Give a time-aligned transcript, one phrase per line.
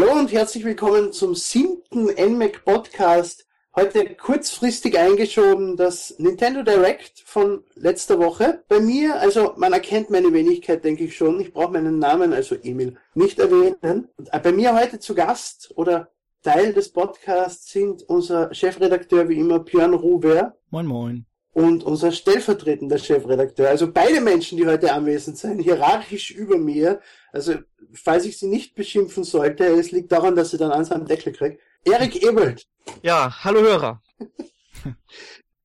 [0.00, 3.46] Hallo und herzlich willkommen zum siebten NMAC Podcast.
[3.76, 8.64] Heute kurzfristig eingeschoben das Nintendo Direct von letzter Woche.
[8.66, 11.38] Bei mir, also man erkennt meine Wenigkeit, denke ich schon.
[11.38, 14.08] Ich brauche meinen Namen, also Emil, nicht erwähnen.
[14.32, 16.08] Äh, bei mir heute zu Gast oder
[16.42, 20.56] Teil des Podcasts sind unser Chefredakteur wie immer Björn Ruber.
[20.70, 23.68] Moin moin und unser stellvertretender Chefredakteur.
[23.68, 27.00] Also beide Menschen, die heute anwesend sind, hierarchisch über mir.
[27.32, 27.54] Also
[27.92, 31.32] falls ich sie nicht beschimpfen sollte, es liegt daran, dass sie dann eins am Deckel
[31.32, 31.60] kriegt.
[31.84, 32.66] Erik Ebelt.
[33.02, 34.02] Ja, hallo Hörer.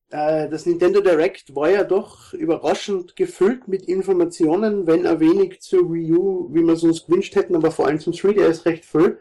[0.08, 5.92] Äh, das Nintendo Direct war ja doch überraschend gefüllt mit Informationen, wenn er wenig zur
[5.92, 9.18] Wii U, wie wir es uns gewünscht hätten, aber vor allem zum 3DS recht viel.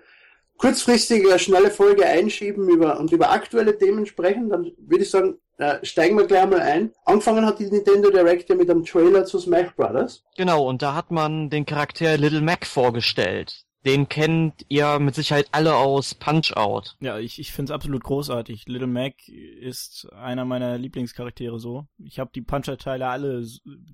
[0.58, 5.38] Kurzfristig eine schnelle Folge einschieben über, und über aktuelle Themen sprechen, dann würde ich sagen,
[5.58, 6.94] äh, steigen wir gleich mal ein.
[7.06, 10.24] Angefangen hat die Nintendo Direct ja mit einem Trailer zu Smash Brothers.
[10.38, 13.65] Genau, und da hat man den Charakter Little Mac vorgestellt.
[13.86, 16.96] Den kennt ihr mit Sicherheit alle aus Punch-Out.
[17.02, 18.68] Ja, ich, ich finde es absolut großartig.
[18.68, 21.86] Little Mac ist einer meiner Lieblingscharaktere so.
[22.04, 23.46] Ich habe die Punch-Out-Teile alle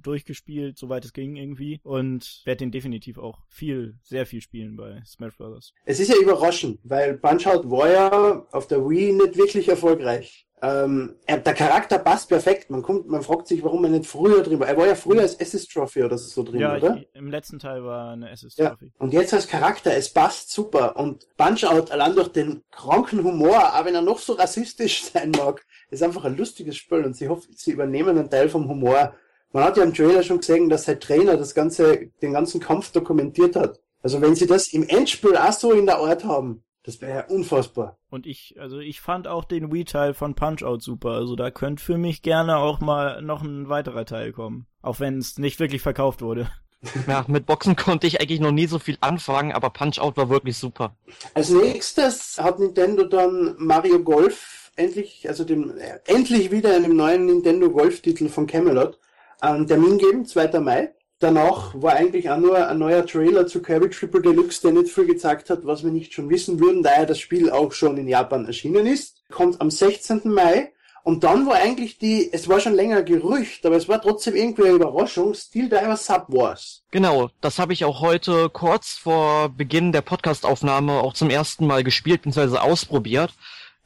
[0.01, 1.81] durchgespielt, soweit es ging irgendwie.
[1.83, 5.73] Und werde den definitiv auch viel, sehr viel spielen bei Smash Bros.
[5.83, 10.47] Es ist ja überraschend, weil Punch-Out war ja auf der Wii nicht wirklich erfolgreich.
[10.63, 12.69] Ähm, er, der Charakter passt perfekt.
[12.69, 14.67] Man kommt, man fragt sich, warum er nicht früher drin war.
[14.67, 16.97] Er war ja früher als Assist Trophy oder so drin, ja, oder?
[16.97, 18.85] Ich, Im letzten Teil war eine Assist Trophy.
[18.85, 18.91] Ja.
[18.99, 20.95] Und jetzt als Charakter, es passt super.
[20.97, 25.31] Und Punch Out allein durch den kranken Humor, auch wenn er noch so rassistisch sein
[25.31, 29.15] mag, ist einfach ein lustiges Spiel und sie hofft, sie übernehmen einen Teil vom Humor.
[29.53, 32.91] Man hat ja im Trailer schon gesehen, dass sein Trainer das ganze, den ganzen Kampf
[32.91, 33.79] dokumentiert hat.
[34.03, 37.25] Also wenn sie das im Endspiel auch so in der Art haben, das wäre ja
[37.27, 37.97] unfassbar.
[38.09, 41.11] Und ich, also ich fand auch den Wii-Teil von Punch-Out super.
[41.11, 44.65] Also da könnte für mich gerne auch mal noch ein weiterer Teil kommen.
[44.81, 46.49] Auch wenn es nicht wirklich verkauft wurde.
[47.07, 50.57] Ja, mit Boxen konnte ich eigentlich noch nie so viel anfangen, aber Punch-Out war wirklich
[50.57, 50.95] super.
[51.35, 57.27] Als nächstes hat Nintendo dann Mario Golf endlich, also dem, äh, endlich wieder einem neuen
[57.27, 58.97] Nintendo Golf-Titel von Camelot,
[59.41, 60.59] einen Termin geben, 2.
[60.59, 60.91] Mai.
[61.21, 65.05] Danach war eigentlich auch nur ein neuer Trailer zu Kirby Triple Deluxe, der nicht viel
[65.05, 68.07] gezeigt hat, was wir nicht schon wissen würden, da ja das Spiel auch schon in
[68.07, 69.21] Japan erschienen ist.
[69.29, 70.21] Kommt am 16.
[70.25, 70.71] Mai.
[71.03, 74.63] Und dann war eigentlich die, es war schon länger Gerücht, aber es war trotzdem irgendwie
[74.63, 76.81] eine Überraschung, Steel Diver Sub Wars.
[76.89, 81.83] Genau, das habe ich auch heute kurz vor Beginn der Podcastaufnahme auch zum ersten Mal
[81.83, 82.57] gespielt bzw.
[82.57, 83.31] ausprobiert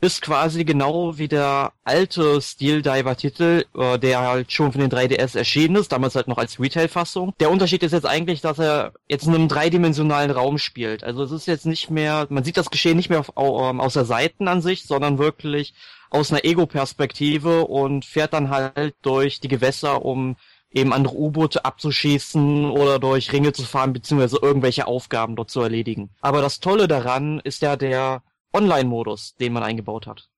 [0.02, 4.92] ist quasi genau wie der alte Steel Diver Titel, äh, der halt schon für den
[4.92, 7.34] 3DS erschienen ist, damals halt noch als Retail-Fassung.
[7.40, 11.04] Der Unterschied ist jetzt eigentlich, dass er jetzt in einem dreidimensionalen Raum spielt.
[11.04, 13.94] Also es ist jetzt nicht mehr, man sieht das Geschehen nicht mehr auf, ähm, aus
[13.94, 15.74] der Seitenansicht, sondern wirklich
[16.10, 20.36] aus einer Ego-Perspektive und fährt dann halt durch die Gewässer, um
[20.72, 26.10] eben andere U-Boote abzuschießen oder durch Ringe zu fahren, beziehungsweise irgendwelche Aufgaben dort zu erledigen.
[26.22, 28.22] Aber das Tolle daran ist ja der
[28.56, 30.30] Online-Modus, den man eingebaut hat.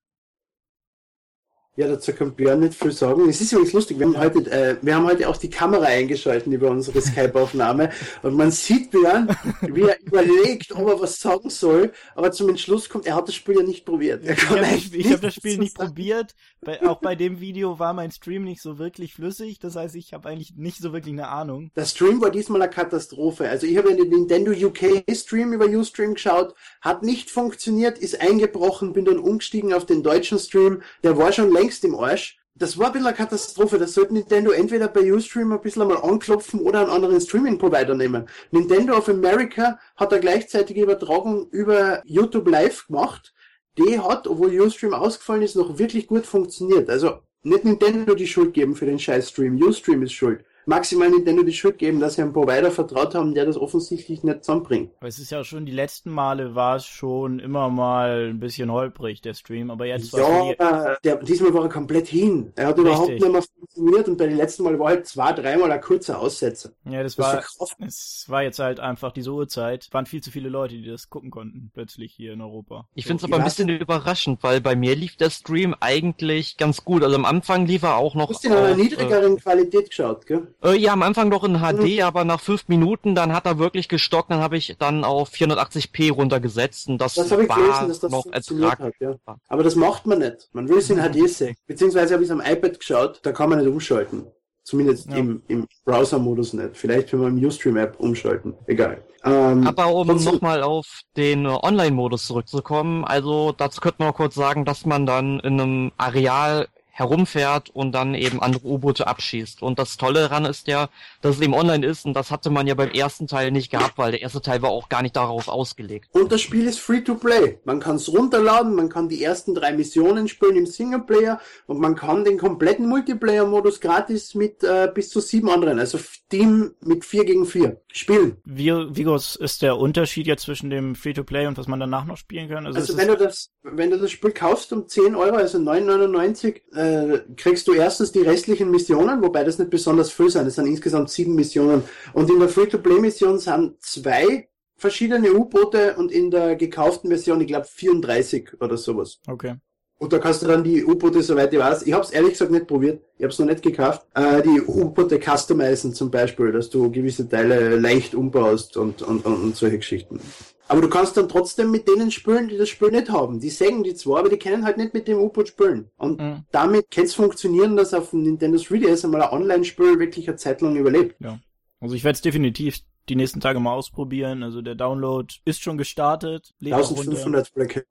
[1.78, 3.30] Ja, dazu kann Björn nicht viel sagen.
[3.30, 6.52] Es ist übrigens lustig, wir haben heute, äh, wir haben heute auch die Kamera eingeschaltet
[6.52, 7.92] über unsere Skype-Aufnahme
[8.24, 9.30] und man sieht Björn,
[9.62, 13.36] wie er überlegt, ob er was sagen soll, aber zum Entschluss kommt, er hat das
[13.36, 14.26] Spiel ja nicht probiert.
[14.26, 15.90] Er ich habe hab das Spiel nicht sagen.
[15.90, 19.94] probiert, bei, auch bei dem Video war mein Stream nicht so wirklich flüssig, das heißt,
[19.94, 21.70] ich habe eigentlich nicht so wirklich eine Ahnung.
[21.76, 23.48] Der Stream war diesmal eine Katastrophe.
[23.48, 28.94] Also ich habe den Nintendo UK Stream über Ustream geschaut, hat nicht funktioniert, ist eingebrochen,
[28.94, 32.38] bin dann umgestiegen auf den deutschen Stream, der war schon längst längst im Arsch.
[32.56, 33.78] Das war ein bisschen eine Katastrophe.
[33.78, 38.28] Das sollte Nintendo entweder bei Ustream ein bisschen einmal anklopfen oder einen anderen Streaming-Provider nehmen.
[38.52, 43.34] Nintendo of America hat eine gleichzeitige Übertragung über YouTube Live gemacht.
[43.78, 46.90] Die hat, obwohl Ustream ausgefallen ist, noch wirklich gut funktioniert.
[46.90, 49.62] Also nicht Nintendo die Schuld geben für den scheiß Stream.
[49.62, 53.46] Ustream ist schuld maximal Nintendo die Schuld geben, dass sie einem Provider vertraut haben, der
[53.46, 54.92] das offensichtlich nicht zusammenbringt.
[55.00, 58.72] Aber es ist ja schon, die letzten Male war es schon immer mal ein bisschen
[58.72, 61.02] holprig, der Stream, aber jetzt war Ja, die...
[61.04, 62.52] der, diesmal war er komplett hin.
[62.56, 62.94] Er hat Richtig.
[62.94, 66.20] überhaupt nicht mehr funktioniert und bei den letzten Mal war halt zwei, dreimal ein kurzer
[66.20, 66.72] Aussetzer.
[66.86, 67.26] Ja, das, das
[67.60, 71.10] war, es war jetzt halt einfach diese Uhrzeit, waren viel zu viele Leute, die das
[71.10, 72.88] gucken konnten, plötzlich hier in Europa.
[72.94, 76.84] Ich finde es aber ein bisschen überraschend, weil bei mir lief der Stream eigentlich ganz
[76.84, 77.04] gut.
[77.04, 78.28] Also am Anfang lief er auch noch.
[78.28, 80.54] Du hast in einer niedrigeren äh, Qualität geschaut, gell?
[80.64, 82.02] Äh, ja, am Anfang noch in HD, mhm.
[82.02, 86.12] aber nach fünf Minuten, dann hat er wirklich gestockt, dann habe ich dann auf 480p
[86.12, 88.88] runtergesetzt und das, das ich war gelesen, dass das noch ertragbar.
[88.88, 89.16] Hat, ja.
[89.48, 90.50] Aber das macht man nicht.
[90.54, 91.56] Man will es in HD sehen.
[91.68, 94.26] Beziehungsweise habe ich es am iPad geschaut, da kann man nicht umschalten.
[94.64, 95.16] Zumindest ja.
[95.16, 96.72] im, im Browser-Modus nicht.
[96.76, 98.54] Vielleicht wenn man im Ustream-App umschalten.
[98.66, 99.02] Egal.
[99.24, 104.86] Ähm, Aber um nochmal auf den Online-Modus zurückzukommen, also dazu könnte man kurz sagen, dass
[104.86, 106.68] man dann in einem Areal
[106.98, 109.62] herumfährt und dann eben andere U-Boote abschießt.
[109.62, 110.90] Und das Tolle daran ist ja,
[111.22, 114.00] dass es eben online ist und das hatte man ja beim ersten Teil nicht gehabt,
[114.00, 116.10] weil der erste Teil war auch gar nicht darauf ausgelegt.
[116.12, 117.60] Und das Spiel ist free to play.
[117.66, 121.96] Man kann es runterladen, man kann die ersten drei Missionen spielen im Singleplayer und man
[121.96, 126.00] kann den kompletten Multiplayer-Modus gratis mit äh, bis zu sieben anderen, also
[126.30, 128.38] Team mit vier gegen vier spielen.
[128.44, 131.80] Wie, wie groß ist der Unterschied jetzt zwischen dem Free to play und was man
[131.80, 132.66] danach noch spielen kann?
[132.66, 136.62] Also, also wenn du das, wenn du das Spiel kaufst um 10 Euro, also 9,99,
[136.76, 136.87] äh,
[137.36, 140.48] kriegst du erstens die restlichen Missionen, wobei das nicht besonders viel sind.
[140.48, 141.84] Es sind insgesamt sieben Missionen.
[142.14, 147.66] Und in der Free-to-Play-Mission sind zwei verschiedene U-Boote und in der gekauften Version, ich glaube,
[147.66, 149.20] 34 oder sowas.
[149.28, 149.56] Okay.
[150.00, 152.52] Und da kannst du dann die U-Boote, soweit ich weiß, ich habe es ehrlich gesagt
[152.52, 156.70] nicht probiert, ich habe es noch nicht gekauft, äh, die U-Boote customizen zum Beispiel, dass
[156.70, 160.20] du gewisse Teile leicht umbaust und, und, und, und solche Geschichten.
[160.68, 163.40] Aber du kannst dann trotzdem mit denen spielen, die das Spiel nicht haben.
[163.40, 165.90] Die sägen die zwar, aber die können halt nicht mit dem U-Boot spielen.
[165.98, 166.44] Und mhm.
[166.52, 170.62] damit kann es funktionieren, dass auf dem Nintendo 3DS einmal ein Online-Spiel wirklich eine Zeit
[170.62, 171.16] lang überlebt.
[171.20, 171.40] Ja.
[171.80, 174.44] Also ich werde es definitiv die nächsten Tage mal ausprobieren.
[174.44, 176.54] Also der Download ist schon gestartet.
[176.64, 177.86] 1500 Blöcke.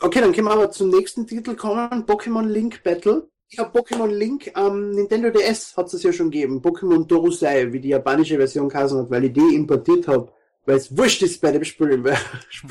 [0.00, 2.04] Okay, dann können wir aber zum nächsten Titel kommen.
[2.04, 3.28] Pokémon Link Battle.
[3.48, 6.60] Ich habe Pokémon Link am Nintendo DS hat es ja schon gegeben.
[6.60, 10.32] Pokémon Dorusei, wie die japanische Version geheißen hat, weil ich die importiert habe
[10.66, 12.18] weil es wurscht ist bei dem Spiel, weil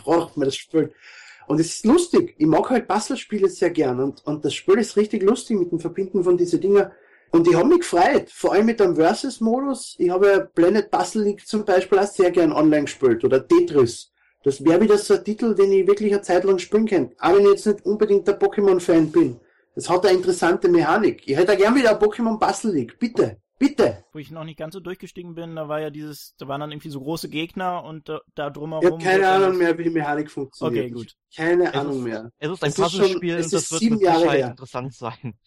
[0.03, 0.93] braucht man das Spiel.
[1.47, 2.35] Und es ist lustig.
[2.37, 5.79] Ich mag halt Puzzlespiele sehr gern und, und das Spiel ist richtig lustig mit dem
[5.79, 6.91] Verbinden von diesen Dinger.
[7.31, 9.95] Und ich habe mich gefreut, vor allem mit dem Versus-Modus.
[9.97, 14.11] Ich habe ja Planet Puzzle League zum Beispiel auch sehr gern online gespielt oder Tetris.
[14.43, 17.15] Das wäre wieder so ein Titel, den ich wirklich eine Zeit lang spielen könnte.
[17.19, 19.39] Auch wenn ich jetzt nicht unbedingt der Pokémon-Fan bin.
[19.73, 21.23] Das hat eine interessante Mechanik.
[21.25, 22.99] Ich hätte gern wieder ein Pokémon Puzzle League.
[22.99, 23.37] Bitte.
[23.67, 24.03] Bitte.
[24.11, 26.71] Wo ich noch nicht ganz so durchgestiegen bin, da war ja dieses, da waren dann
[26.71, 28.99] irgendwie so große Gegner und da, da drumherum.
[28.99, 30.85] Ich habe keine Ahnung mehr, wie die Mechanik funktioniert.
[30.85, 31.15] Okay, gut.
[31.35, 32.31] Keine es Ahnung ist, mehr.
[32.39, 35.37] Es ist ein Puzzlespiel und das wird mit Sicherheit interessant sein.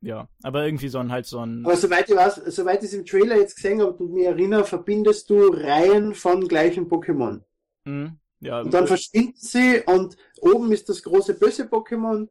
[0.00, 1.64] Ja, aber irgendwie so ein halt so ein.
[1.64, 4.64] Aber soweit ich weiß, soweit ich es im Trailer jetzt gesehen habe und mich erinnere,
[4.64, 7.42] verbindest du Reihen von gleichen Pokémon.
[7.84, 8.20] Mhm.
[8.40, 12.28] Ja, und dann verschwinden sie und oben ist das große böse Pokémon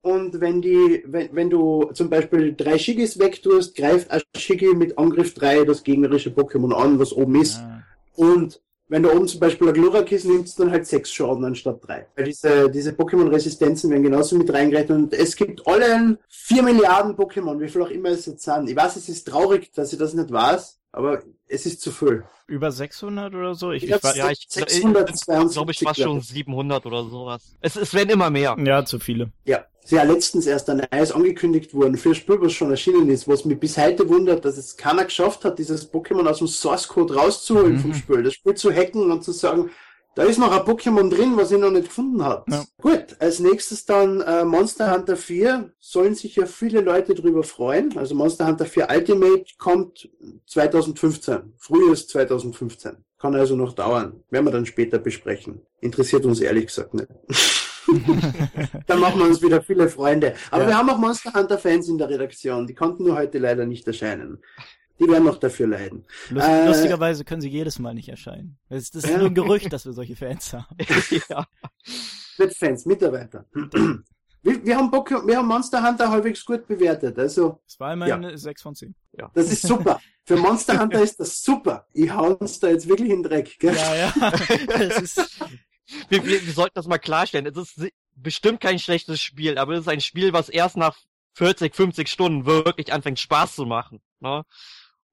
[0.00, 4.96] und wenn die, wenn, wenn du zum Beispiel drei Shigis wegtust, greift ein Shigi mit
[4.96, 7.58] Angriff 3 das gegnerische Pokémon an, was oben ist.
[7.58, 7.82] Ja.
[8.14, 12.06] Und wenn du oben zum Beispiel ein Glurakis nimmst, dann halt sechs Schaden anstatt drei.
[12.16, 17.60] Weil diese, diese Pokémon-Resistenzen werden genauso mit reingerechnet und es gibt allen vier Milliarden Pokémon,
[17.60, 18.70] wie viel auch immer es jetzt sind.
[18.70, 22.24] Ich weiß, es ist traurig, dass ich das nicht weiß, aber es ist zu viel.
[22.46, 23.72] Über 600 oder so?
[23.72, 27.56] Ich, ich, ich, ja, ich, 622, ich glaube, ich fast schon 700 oder sowas.
[27.60, 28.56] Es, es werden immer mehr.
[28.58, 29.30] Ja, zu viele.
[29.44, 33.08] Ja ist ja letztens erst ein neues angekündigt worden für ein Spiel, was schon erschienen
[33.08, 36.46] ist, was mich bis heute wundert, dass es keiner geschafft hat, dieses Pokémon aus dem
[36.46, 37.78] Source Code rauszuholen mhm.
[37.78, 39.70] vom Spiel, das Spiel zu hacken und zu sagen,
[40.18, 42.42] da ist noch ein Pokémon drin, was ich noch nicht gefunden habe.
[42.50, 42.64] Ja.
[42.78, 47.96] Gut, als nächstes dann äh, Monster Hunter 4, sollen sich ja viele Leute drüber freuen.
[47.96, 50.10] Also Monster Hunter 4 Ultimate kommt
[50.48, 52.96] 2015, frühes 2015.
[53.16, 55.60] Kann also noch dauern, werden wir dann später besprechen.
[55.80, 57.06] Interessiert uns ehrlich gesagt nicht.
[58.88, 60.34] Dann machen wir uns wieder viele Freunde.
[60.50, 60.68] Aber ja.
[60.70, 62.66] wir haben auch Monster Hunter Fans in der Redaktion.
[62.66, 64.42] Die konnten nur heute leider nicht erscheinen.
[65.00, 66.04] Die werden noch dafür leiden.
[66.30, 68.58] Lust, äh, lustigerweise können sie jedes Mal nicht erscheinen.
[68.68, 70.76] Das ist, das ist nur ein Gerücht, dass wir solche Fans haben.
[71.28, 71.46] ja.
[72.38, 73.44] Mit Fans, Mitarbeiter.
[74.40, 77.18] Wir, wir, haben Bock, wir haben Monster Hunter halbwegs gut bewertet.
[77.18, 78.36] Also, das war immerhin ja.
[78.36, 78.94] 6 von 10.
[79.18, 79.30] Ja.
[79.34, 80.00] Das ist super.
[80.24, 81.88] Für Monster Hunter ist das super.
[81.92, 83.58] Ich hau uns da jetzt wirklich in den Dreck.
[83.58, 83.74] Gell?
[83.74, 84.12] Ja, ja.
[84.68, 85.40] Das ist,
[86.08, 87.46] wir, wir, wir sollten das mal klarstellen.
[87.46, 90.96] Es ist bestimmt kein schlechtes Spiel, aber es ist ein Spiel, was erst nach
[91.34, 94.00] 40, 50 Stunden wirklich anfängt Spaß zu machen.
[94.20, 94.44] Ne?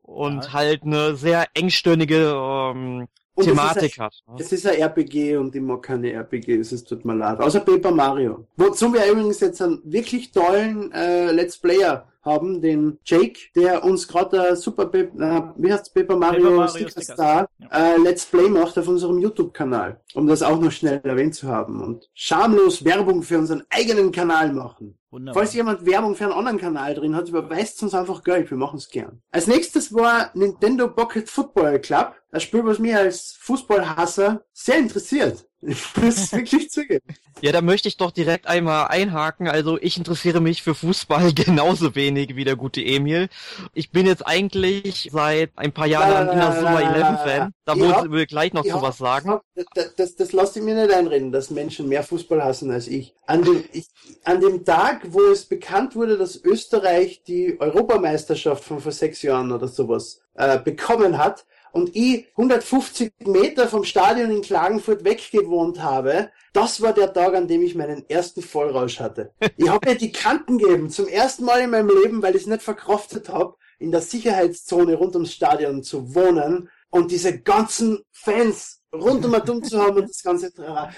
[0.05, 0.53] Und ja.
[0.53, 3.07] halt eine sehr engstirnige ähm,
[3.39, 4.13] Thematik ein, hat.
[4.27, 4.35] Ne?
[4.39, 7.39] Es ist ein RPG und ich mag keine RPGs, es tut mir leid.
[7.39, 8.47] Außer Paper Mario.
[8.55, 14.07] Wozu wir übrigens jetzt einen wirklich tollen äh, Let's Player haben, den Jake, der uns
[14.07, 17.95] gerade Super Pe äh, wie heißt Paper Mario, Paper Mario Sticker Star ja.
[17.95, 21.81] äh, Let's Play macht auf unserem YouTube-Kanal, um das auch noch schnell erwähnt zu haben
[21.81, 24.97] und schamlos Werbung für unseren eigenen Kanal machen.
[25.15, 25.43] Wunderbar.
[25.43, 28.77] Falls jemand Werbung für einen anderen Kanal drin hat, überweist uns einfach Geld, wir machen
[28.77, 29.21] es gern.
[29.31, 35.47] Als nächstes war Nintendo Pocket Football Club, ein Spiel, was mir als Fußballhasser sehr interessiert.
[35.75, 37.05] Ich muss wirklich zugeben.
[37.41, 39.47] Ja, da möchte ich doch direkt einmal einhaken.
[39.47, 43.29] Also ich interessiere mich für Fußball genauso wenig wie der gute Emil.
[43.73, 47.53] Ich bin jetzt eigentlich seit ein paar Jahren ein Inazuma 11 Fan.
[47.65, 49.39] Da wollen wir gleich noch zu was sagen.
[49.73, 53.15] Das, das, das lasse ich mir nicht einreden, dass Menschen mehr Fußball hassen als ich.
[53.25, 53.87] An dem, ich.
[54.23, 59.51] an dem Tag, wo es bekannt wurde, dass Österreich die Europameisterschaft von vor sechs Jahren
[59.51, 61.45] oder sowas äh, bekommen hat,
[61.75, 67.49] und ich 150 Meter vom Stadion in Klagenfurt weggewohnt habe, das war der Tag, an
[67.49, 69.33] dem ich meinen ersten Vollrausch hatte.
[69.57, 72.47] Ich habe mir die Kanten gegeben, zum ersten Mal in meinem Leben, weil ich es
[72.47, 78.81] nicht verkraftet habe, in der Sicherheitszone rund ums Stadion zu wohnen und diese ganzen Fans
[78.93, 80.53] rund um dumm zu haben und das ganze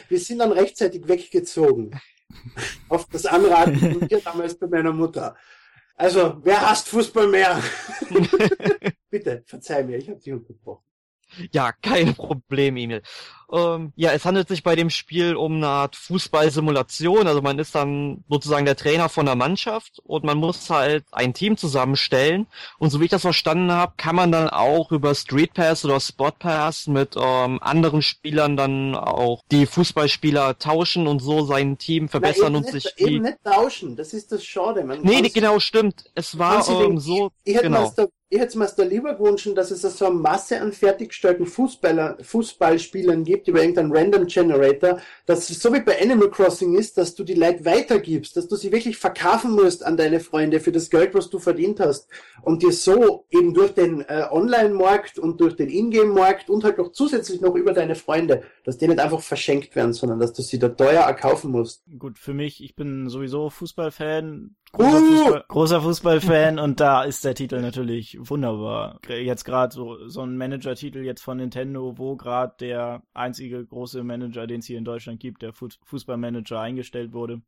[0.10, 2.00] Wir sind dann rechtzeitig weggezogen.
[2.90, 5.36] Auf das Anraten von mir damals bei meiner Mutter.
[6.00, 7.62] Also, wer hasst Fußball mehr?
[9.10, 10.87] Bitte, verzeih mir, ich habe dich unterbrochen.
[11.52, 13.02] Ja, kein Problem, Emil.
[13.52, 17.28] Ähm, ja, es handelt sich bei dem Spiel um eine Art Fußballsimulation.
[17.28, 21.34] Also man ist dann sozusagen der Trainer von der Mannschaft und man muss halt ein
[21.34, 22.48] Team zusammenstellen.
[22.78, 26.00] Und so wie ich das verstanden habe, kann man dann auch über Street Pass oder
[26.00, 32.10] Spot Pass mit ähm, anderen Spielern dann auch die Fußballspieler tauschen und so sein Team
[32.10, 33.96] verbessern Na, und nicht, sich eben nicht tauschen.
[33.96, 34.84] Das ist das Schade.
[34.84, 36.04] Man Nee, genau, stimmt.
[36.16, 37.32] Es war ähm, den- so.
[37.46, 37.94] Ich hätte genau.
[37.96, 42.18] da, ich hätte mir's da lieber gewünscht, dass es so eine Masse an fertiggestellten Fußballer,
[42.22, 47.16] Fußballspielern gibt über irgendeinen Random Generator, dass es so wie bei Animal Crossing ist, dass
[47.16, 50.90] du die Leute weitergibst, dass du sie wirklich verkaufen musst an deine Freunde für das
[50.90, 52.10] Geld, was du verdient hast
[52.42, 56.92] und dir so eben durch den äh, Online-Markt und durch den Ingame-Markt und halt noch
[56.92, 60.60] zusätzlich noch über deine Freunde, dass die nicht einfach verschenkt werden, sondern dass du sie
[60.60, 61.84] da teuer erkaufen musst.
[61.98, 65.18] Gut, für mich, ich bin sowieso Fußballfan, großer, Uh!
[65.18, 69.00] Fußball, großer Fußballfan und da ist der Titel natürlich wunderbar.
[69.08, 74.48] Jetzt gerade so, so ein Manager-Titel jetzt von Nintendo, wo gerade der einzige große Manager,
[74.48, 77.42] den es hier in Deutschland gibt, der Fu Fußballmanager eingestellt wurde.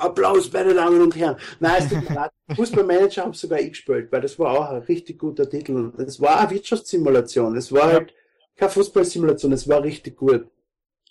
[0.00, 1.36] Applaus, meine Damen und Herren.
[1.60, 2.30] Nein, es tut mir leid.
[2.56, 5.92] Fußballmanager habe sogar ich gespielt, weil das war auch ein richtig guter Titel.
[5.98, 7.56] Es war eine Wirtschaftssimulation.
[7.56, 8.14] Es war halt
[8.56, 10.46] keine Fußballsimulation, es war richtig gut.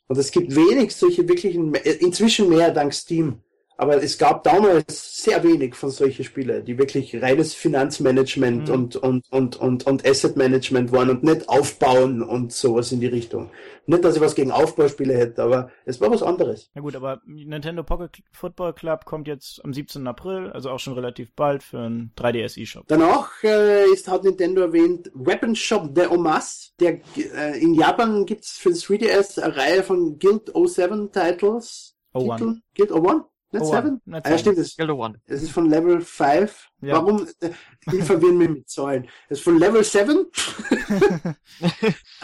[0.08, 3.42] Und es gibt wenig solche wirklichen, inzwischen mehr dank Steam.
[3.78, 8.74] Aber es gab damals sehr wenig von solchen Spielen, die wirklich reines Finanzmanagement Mhm.
[8.74, 13.08] und, und, und, und, und Asset Management waren und nicht aufbauen und sowas in die
[13.08, 13.52] Richtung.
[13.86, 16.70] Nicht, dass ich was gegen Aufbauspiele hätte, aber es war was anderes.
[16.74, 20.06] Na gut, aber Nintendo Pocket Football Club kommt jetzt am 17.
[20.08, 22.84] April, also auch schon relativ bald für einen 3DS eShop.
[22.88, 26.74] Danach äh, ist, hat Nintendo erwähnt Weapon Shop de Omas.
[26.80, 31.96] Der, äh, in Japan gibt's für das 3DS eine Reihe von Guild 07 Titles.
[32.14, 32.36] Oh, One.
[32.38, 32.64] Titeln?
[32.76, 33.24] Guild 01?
[33.54, 33.88] Oh, 7?
[33.88, 34.02] One.
[34.06, 34.58] Nicht Ah, ja, stimmt,
[34.90, 35.22] One.
[35.28, 36.70] das ist von Level 5.
[36.82, 36.96] Ja.
[36.96, 37.28] Warum?
[37.40, 37.50] äh,
[37.92, 39.08] Die verwirren mich mit Zahlen.
[39.30, 40.26] Das ist von Level 7,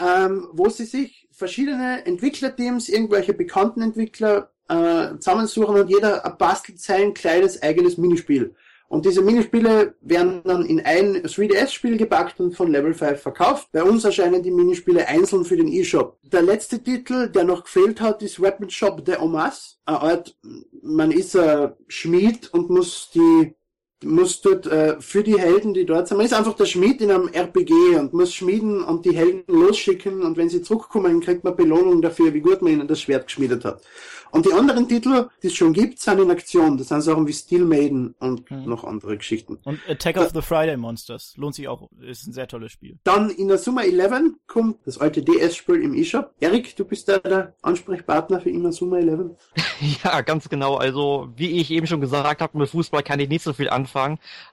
[0.00, 7.14] ähm, wo sie sich verschiedene Entwicklerteams, irgendwelche bekannten Entwickler äh, zusammensuchen und jeder bastelt sein
[7.14, 8.54] kleines eigenes Minispiel.
[8.88, 13.68] Und diese Minispiele werden dann in ein 3DS-Spiel gepackt und von Level 5 verkauft.
[13.72, 16.18] Bei uns erscheinen die Minispiele einzeln für den eShop.
[16.22, 19.78] Der letzte Titel, der noch gefehlt hat, ist Weapon Shop de Omas.
[19.84, 20.36] Eine Art,
[20.82, 23.54] man ist ein Schmied und muss die
[24.02, 27.10] muss dort äh, für die Helden, die dort sind, man ist einfach der Schmied in
[27.10, 31.56] einem RPG und muss schmieden und die Helden losschicken und wenn sie zurückkommen, kriegt man
[31.56, 33.82] Belohnung dafür, wie gut man ihnen das Schwert geschmiedet hat.
[34.30, 36.76] Und die anderen Titel, die es schon gibt, sind in Aktion.
[36.76, 38.64] Das sind Sachen wie Steel Maiden und Mhm.
[38.64, 39.58] noch andere Geschichten.
[39.62, 42.98] Und Attack of the Friday Monsters lohnt sich auch, ist ein sehr tolles Spiel.
[43.04, 46.32] Dann in der Summer 11 kommt das alte DS-Spiel im eShop.
[46.40, 49.20] Erik, du bist da der Ansprechpartner für Inazuma 11.
[50.04, 50.76] Ja, ganz genau.
[50.76, 53.83] Also, wie ich eben schon gesagt habe, mit Fußball kann ich nicht so viel anfangen.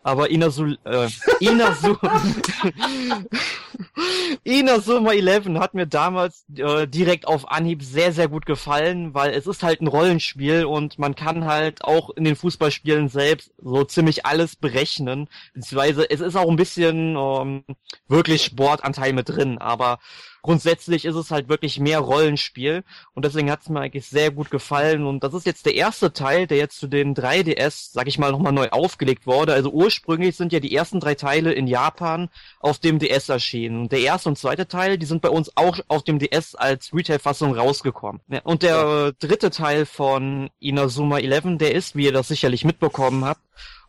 [0.03, 1.07] Aber Inazu, äh,
[1.39, 1.97] Inazu,
[4.43, 9.47] Inazuma 11 hat mir damals äh, direkt auf Anhieb sehr, sehr gut gefallen, weil es
[9.47, 14.25] ist halt ein Rollenspiel und man kann halt auch in den Fußballspielen selbst so ziemlich
[14.25, 15.29] alles berechnen.
[15.53, 17.63] Beziehungsweise es ist auch ein bisschen ähm,
[18.07, 19.99] wirklich Sportanteil mit drin, aber
[20.41, 24.49] grundsätzlich ist es halt wirklich mehr Rollenspiel und deswegen hat es mir eigentlich sehr gut
[24.49, 28.17] gefallen und das ist jetzt der erste Teil, der jetzt zu den 3DS, sag ich
[28.17, 29.53] mal, nochmal neu aufgelegt wurde.
[29.53, 33.91] Also ursprünglich sind ja die ersten drei Teile in Japan auf dem DS erschienen und
[33.91, 37.55] der erste und zweite Teil, die sind bei uns auch auf dem DS als Retail-Fassung
[37.55, 38.21] rausgekommen.
[38.43, 43.25] Und der äh, dritte Teil von Inazuma 11, der ist, wie ihr das sicherlich mitbekommen
[43.25, 43.41] habt,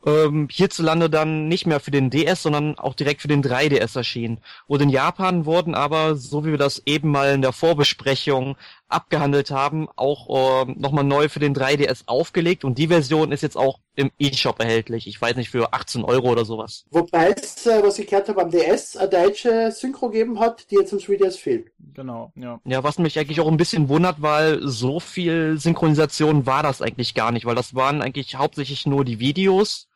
[0.05, 4.39] ähm, hierzulande dann nicht mehr für den DS, sondern auch direkt für den 3DS erschienen.
[4.67, 8.57] Und in Japan wurden aber, so wie wir das eben mal in der Vorbesprechung
[8.93, 13.57] abgehandelt haben, auch ähm, nochmal neu für den 3DS aufgelegt und die Version ist jetzt
[13.57, 15.07] auch im eShop erhältlich.
[15.07, 16.85] Ich weiß nicht, für 18 Euro oder sowas.
[16.91, 20.77] Wobei es, äh, was ich gehört habe, am DS eine deutsche Synchro gegeben hat, die
[20.77, 21.73] jetzt im 3DS fehlt.
[21.95, 22.61] Genau, ja.
[22.65, 27.15] Ja, was mich eigentlich auch ein bisschen wundert, weil so viel Synchronisation war das eigentlich
[27.15, 29.89] gar nicht, weil das waren eigentlich hauptsächlich nur die Videos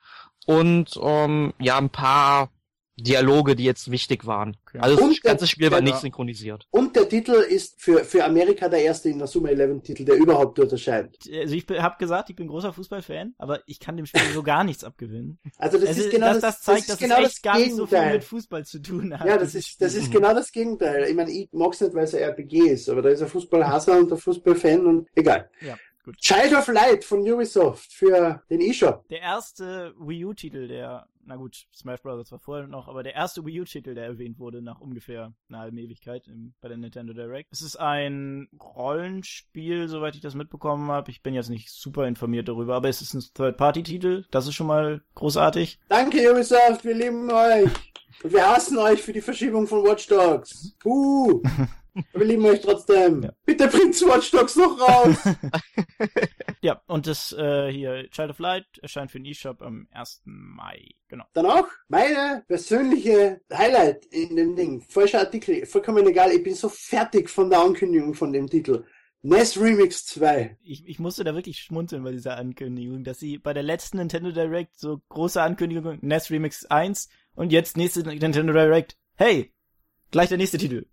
[0.47, 2.51] und ähm, ja ein paar
[2.99, 4.57] Dialoge, die jetzt wichtig waren.
[4.67, 4.79] Okay.
[4.81, 6.67] Also Und das ganze der- Spiel war nicht synchronisiert.
[6.71, 10.17] Und der Titel ist für, für Amerika der erste in der Summer 11 Titel, der
[10.17, 11.17] überhaupt dort erscheint.
[11.33, 14.65] Also ich habe gesagt, ich bin großer Fußballfan, aber ich kann dem Spiel so gar
[14.65, 15.39] nichts abgewinnen.
[15.59, 17.71] Also das also, ist genau das, das zeigt, ist dass genau es echt gar nicht
[17.75, 18.15] so viel Gegenteil.
[18.15, 19.27] mit Fußball zu tun hat.
[19.27, 21.05] Ja, das ist, das ist genau das Gegenteil.
[21.09, 23.99] Ich meine, ich mag's nicht, weil es ein RPG ist, aber da ist ein Fußballhasser
[23.99, 25.51] und ein Fußballfan und egal.
[25.61, 26.17] Ja, gut.
[26.17, 29.07] Child of Light von Ubisoft für den eShop.
[29.09, 32.31] Der erste Wii U-Titel, der, na gut, Smash Bros.
[32.31, 35.79] war vorher noch, aber der erste Wii U-Titel, der erwähnt wurde nach ungefähr einer halben
[35.79, 37.49] Ewigkeit im, bei der Nintendo Direct.
[37.53, 41.11] Es ist ein Rollenspiel, soweit ich das mitbekommen habe.
[41.11, 44.25] Ich bin jetzt nicht super informiert darüber, aber es ist ein Third-Party-Titel.
[44.31, 45.81] Das ist schon mal großartig.
[45.89, 47.71] Danke Ubisoft, wir lieben euch.
[48.23, 50.75] Und wir hassen euch für die Verschiebung von Watch Dogs.
[50.85, 51.43] Uh.
[52.13, 53.23] Wir lieben euch trotzdem.
[53.23, 53.33] Ja.
[53.45, 55.17] Bitte bringt Watch Dogs noch raus.
[56.67, 60.23] Ja, und das äh, hier, Child of Light, erscheint für den eShop am 1.
[60.25, 60.97] Mai.
[61.07, 61.25] Genau.
[61.33, 64.81] Dann auch meine persönliche Highlight in dem Ding.
[64.81, 66.33] Falscher Artikel, vollkommen egal.
[66.33, 68.85] Ich bin so fertig von der Ankündigung von dem Titel.
[69.23, 70.59] NES Remix 2.
[70.63, 74.33] Ich, ich musste da wirklich schmunzeln bei dieser Ankündigung, dass sie bei der letzten Nintendo
[74.33, 79.53] Direct so große Ankündigung, NES Remix 1 und jetzt nächste Nintendo Direct, hey,
[80.11, 80.87] gleich der nächste Titel.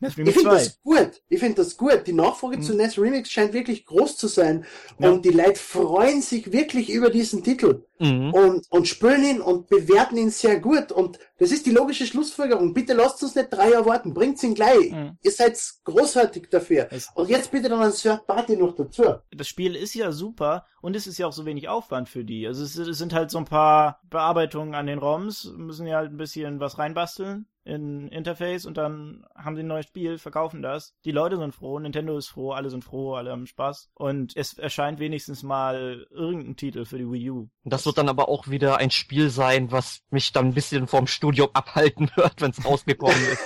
[0.00, 0.56] NES Ich Remix finde 2.
[0.56, 1.22] das gut.
[1.28, 2.02] Ich finde das gut.
[2.06, 2.62] Die Nachfrage Mhm.
[2.62, 4.64] zu NES Remix scheint wirklich groß zu sein.
[4.98, 5.10] Ja.
[5.10, 7.84] Und die Leute freuen sich wirklich über diesen Titel.
[8.02, 8.32] Mhm.
[8.32, 10.90] und, und spüren ihn und bewerten ihn sehr gut.
[10.90, 12.72] Und das ist die logische Schlussfolgerung.
[12.72, 14.14] Bitte lasst uns nicht drei Jahre warten.
[14.14, 14.90] Bringt's ihn gleich.
[14.90, 15.18] Mhm.
[15.20, 16.88] Ihr seid großartig dafür.
[16.90, 19.02] Es- Und jetzt bitte dann ein Third Party noch dazu.
[19.36, 22.46] das Spiel ist ja super und es ist ja auch so wenig Aufwand für die.
[22.46, 26.10] Also es, es sind halt so ein paar Bearbeitungen an den ROMs, müssen ja halt
[26.10, 30.94] ein bisschen was reinbasteln in Interface und dann haben sie ein neues Spiel, verkaufen das.
[31.04, 34.58] Die Leute sind froh, Nintendo ist froh, alle sind froh, alle haben Spaß und es
[34.58, 37.48] erscheint wenigstens mal irgendein Titel für die Wii U.
[37.64, 41.06] Das wird dann aber auch wieder ein Spiel sein, was mich dann ein bisschen vom
[41.06, 43.40] Studium abhalten wird, wenn es rausgekommen ist.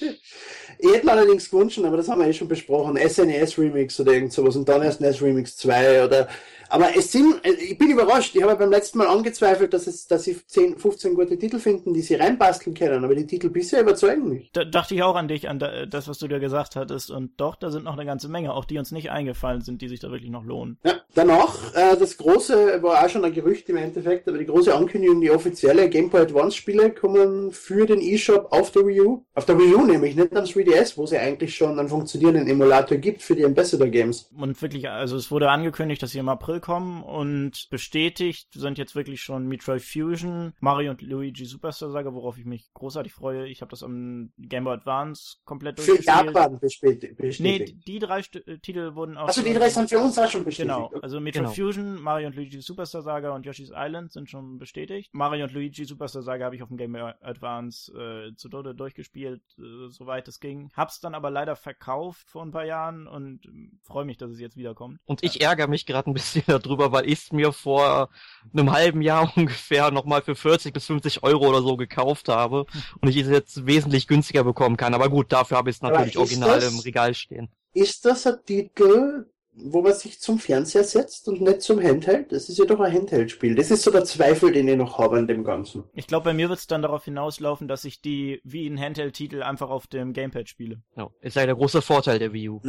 [0.00, 0.20] Ich
[0.90, 4.56] hätte allerdings gewünscht, aber das haben wir eh schon besprochen, SNES Remix oder irgend sowas
[4.56, 6.28] und dann erst NES Remix 2 oder,
[6.68, 10.24] aber es sind, ich bin überrascht, ich habe beim letzten Mal angezweifelt, dass es, dass
[10.24, 14.28] sie 10, 15 gute Titel finden, die sie reinbasteln können, aber die Titel bisher überzeugen
[14.28, 14.50] mich.
[14.52, 17.32] Da dachte ich auch an dich, an da, das, was du da gesagt hattest und
[17.36, 20.00] doch, da sind noch eine ganze Menge, auch die uns nicht eingefallen sind, die sich
[20.00, 20.78] da wirklich noch lohnen.
[20.84, 24.74] Ja, danach, äh, das große, war auch schon ein Gerücht im Endeffekt, aber die große
[24.74, 29.24] Ankündigung, die offizielle Game Boy Advance Spiele kommen für den eShop auf der Wii U.
[29.34, 32.48] Auf der Wii U nämlich, nicht am 3DS, wo es ja eigentlich schon einen funktionierenden
[32.48, 34.30] Emulator gibt für die Ambassador Games.
[34.36, 38.94] Und wirklich, also es wurde angekündigt, dass sie im April kommen und bestätigt sind jetzt
[38.94, 43.46] wirklich schon Metroid Fusion, Mario und Luigi Superstar Saga, worauf ich mich großartig freue.
[43.48, 46.34] Ich habe das am Game Boy Advance komplett Für durchgespielt.
[46.34, 47.40] Japan bestätigt.
[47.40, 49.28] Nee, die drei St äh, Titel wurden auch.
[49.28, 50.68] Also die drei sind für uns auch schon bestätigt.
[50.74, 51.54] Genau, also Metroid Genau.
[51.54, 55.10] Fusion, Mario und Luigi Superstar Saga und Yoshi's Island sind schon bestätigt.
[55.12, 58.74] Mario und Luigi Superstar Saga habe ich auf dem Game Boy Advance äh, zu Tode
[58.74, 60.61] durchgespielt, äh, soweit es ging.
[60.74, 64.40] Hab's dann aber leider verkauft vor ein paar Jahren und ähm, freue mich, dass es
[64.40, 64.98] jetzt wiederkommt.
[65.04, 68.10] Und ich ärgere mich gerade ein bisschen darüber, weil ich es mir vor
[68.52, 72.66] einem halben Jahr ungefähr nochmal für 40 bis 50 Euro oder so gekauft habe
[73.00, 74.94] und ich es jetzt wesentlich günstiger bekommen kann.
[74.94, 77.48] Aber gut, dafür habe ich es natürlich ist original das- im Regal stehen.
[77.74, 82.32] Ist das ein Titel, wo man sich zum Fernseher setzt und nicht zum Handheld?
[82.32, 83.54] Das ist ja doch ein Handheld-Spiel.
[83.54, 85.84] Das ist so der Zweifel, den ich noch habe an dem Ganzen.
[85.92, 89.42] Ich glaube, bei mir wird es dann darauf hinauslaufen, dass ich die wie ein Handheld-Titel
[89.42, 90.82] einfach auf dem Gamepad spiele.
[90.96, 92.60] Ja, ist ja der große Vorteil der Wii U.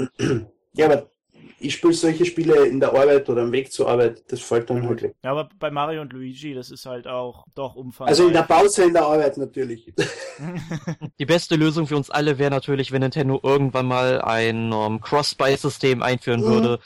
[0.76, 1.12] Ja, aber
[1.60, 4.88] ich spiele solche Spiele in der Arbeit oder am Weg zur Arbeit, das fällt dann
[4.88, 5.16] halt weg.
[5.24, 8.12] Ja, aber bei Mario und Luigi, das ist halt auch doch umfangreich.
[8.12, 9.94] Also in der Pause in der Arbeit natürlich.
[11.20, 16.02] Die beste Lösung für uns alle wäre natürlich, wenn Nintendo irgendwann mal ein ähm, Cross-Buy-System
[16.02, 16.46] einführen Mhm.
[16.46, 16.80] würde.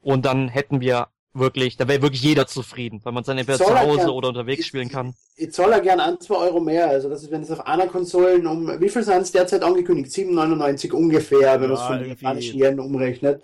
[0.00, 3.58] Und dann hätten wir wirklich, da wäre wirklich jeder zufrieden, weil man es dann entweder
[3.58, 4.10] zu Hause gern.
[4.10, 5.14] oder unterwegs spielen kann.
[5.36, 6.88] Ich zahle ja gern ein, zwei Euro mehr.
[6.88, 10.10] Also das ist, wenn es auf einer Konsolen um, wie viel sind es derzeit angekündigt?
[10.10, 13.42] 7,99 ungefähr, wenn man es Ja, von japanischen Yen umrechnet.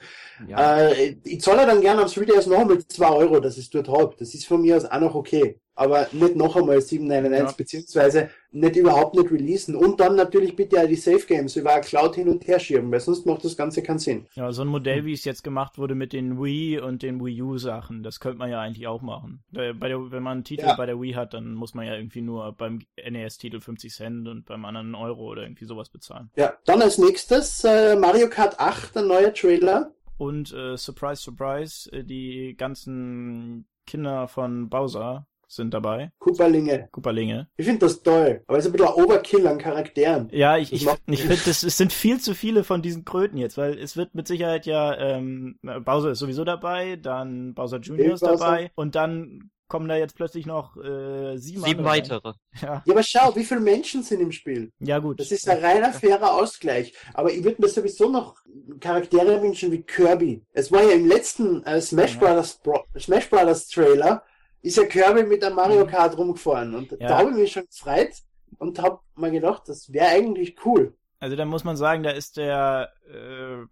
[0.49, 0.89] Ja.
[0.89, 4.15] Äh, ich zahle dann gerne am 3DS noch mit 2 Euro, ich es dort habe.
[4.19, 5.61] Das ist von mir aus auch noch okay.
[5.77, 7.53] Aber nicht noch einmal 7,99, Ja.
[7.57, 9.75] beziehungsweise nicht überhaupt nicht releasen.
[9.75, 13.01] Und dann natürlich bitte auch die Safe Games über Cloud hin und her schieben, weil
[13.01, 14.27] sonst macht das Ganze keinen Sinn.
[14.35, 17.43] ja, so ein Modell, wie es jetzt gemacht wurde mit den Wii und den Wii
[17.43, 19.43] U Sachen, das könnte man ja eigentlich auch machen.
[19.51, 20.75] Der, wenn man einen Titel Ja.
[20.77, 24.47] bei der Wii hat, dann muss man ja irgendwie nur beim NES-Titel 50 Cent und
[24.47, 26.31] beim anderen einen Euro oder irgendwie sowas bezahlen.
[26.37, 29.91] Ja, dann als nächstes äh, Mario Kart 8, ein neuer Trailer.
[30.19, 36.11] Und äh, Surprise, Surprise, äh, die ganzen Kinder von Bowser sind dabei.
[36.19, 36.89] Cooperlinge.
[36.93, 37.49] Cooperlinge.
[37.57, 38.43] Ich finde das toll.
[38.47, 40.29] Aber es ist ein bisschen ein Overkill an Charakteren.
[40.33, 43.79] Ja, ich, ich, ich finde, es sind viel zu viele von diesen Kröten jetzt, weil
[43.79, 48.15] es wird mit Sicherheit ja, ähm, Bowser ist sowieso dabei, dann Bowser Jr.
[48.15, 48.37] ist Bowser.
[48.37, 52.35] dabei und dann kommen da jetzt plötzlich noch äh, sieben, Sieben weitere.
[52.61, 52.83] Ja.
[52.87, 54.71] Ja, aber schau, wie viele Menschen sind im Spiel?
[54.79, 55.19] ja, gut.
[55.19, 56.95] Das ist ein reiner fairer Ausgleich.
[57.15, 58.37] Aber ich würde mir sowieso noch
[58.81, 60.43] Charaktere wünschen wie Kirby.
[60.53, 62.21] Es war ja im letzten äh, Smash Ja.
[62.21, 64.23] Brothers Bro Smash Brothers Trailer
[64.65, 65.89] ist ja Kirby mit einem Mario Mhm.
[65.91, 67.09] Kart rumgefahren und Ja.
[67.09, 68.13] da habe ich mich schon gefreut
[68.59, 70.95] und habe mir gedacht, das wäre eigentlich cool.
[71.21, 73.67] Also da muss man sagen, da ist der äh,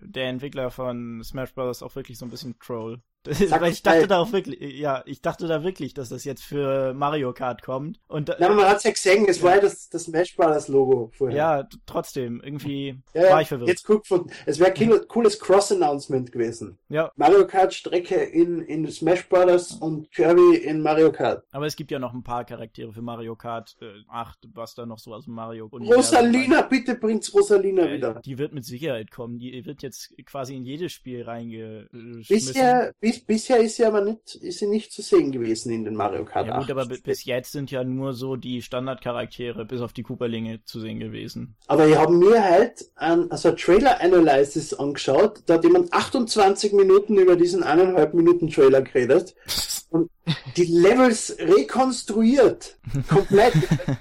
[0.00, 1.82] der Entwickler von Smash Bros.
[1.82, 3.00] auch wirklich so ein bisschen Troll.
[3.24, 6.94] Weil ich dachte da auch wirklich, ja, ich dachte da wirklich, dass das jetzt für
[6.94, 8.00] Mario Kart kommt.
[8.06, 9.42] Und Na, aber man hat's ja gesehen, es Ja.
[9.44, 11.36] war ja das, das Smash Brothers Logo vorher.
[11.36, 13.68] ja, trotzdem, irgendwie Ja, war ich verwirrt.
[13.68, 14.04] Jetzt guck
[14.46, 16.78] es wäre ein cooles Cross-Announcement gewesen.
[16.88, 21.44] Ja, Mario Kart Strecke in, in Smash Brothers und Kirby in Mario Kart.
[21.50, 24.86] aber es gibt ja noch ein paar Charaktere für Mario Kart äh, 8, was da
[24.86, 28.20] noch so aus dem Mario Rosalina, bitte bringt's Rosalina Äh, wieder.
[28.24, 29.38] Die wird mit Sicherheit kommen.
[29.38, 32.24] Die wird jetzt quasi in jedes Spiel reingeschmissen.
[32.28, 35.94] Bisher, bis, bisher ist sie aber nicht, ist sie nicht zu sehen gewesen in den
[35.94, 39.64] Mario Kart Ja gut, 8 aber bi- bis jetzt sind ja nur so die Standardcharaktere
[39.64, 41.56] bis auf die Cooperlinge zu sehen gewesen.
[41.66, 46.72] Aber ich habe mir halt an, also ein Trailer Analysis angeschaut, da hat jemand 28
[46.72, 49.34] Minuten über diesen eineinhalb Minuten Trailer geredet
[49.90, 50.10] und
[50.56, 52.78] die Levels rekonstruiert.
[53.08, 53.54] Komplett.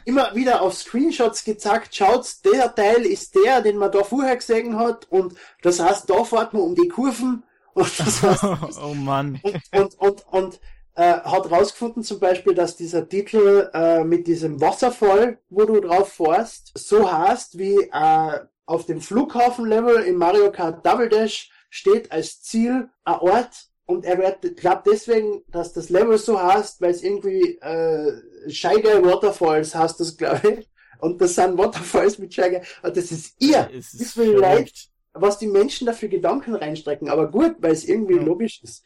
[0.05, 4.77] Immer wieder auf Screenshots gezeigt, schaut, der Teil ist der, den man da vorher gesehen
[4.77, 7.43] hat und das heißt, da fährt man um die Kurven
[7.77, 8.43] und das heißt,
[8.83, 9.39] oh Mann.
[9.43, 10.59] und, und, und, und
[10.95, 16.13] äh, hat rausgefunden zum Beispiel, dass dieser Titel äh, mit diesem Wasserfall, wo du drauf
[16.13, 22.41] fährst, so heißt wie äh, auf dem Flughafenlevel in Mario Kart Double Dash steht als
[22.41, 27.03] Ziel ein Ort und er wird, glaubt deswegen, dass das Level so heißt, weil es
[27.03, 30.69] irgendwie äh, Scheige Waterfalls heißt das, glaube ich.
[30.99, 32.63] Und das sind Waterfalls mit Scheige.
[32.81, 33.69] Und das ist ihr.
[33.71, 34.89] Es Wie ist viel Leute verrückt.
[35.21, 38.23] Was die Menschen dafür Gedanken reinstrecken, aber gut, weil es irgendwie Ja.
[38.23, 38.85] logisch ist.